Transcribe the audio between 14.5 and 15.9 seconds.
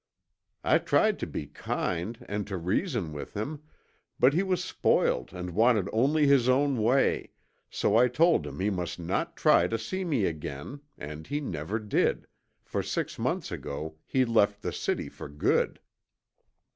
the city for good."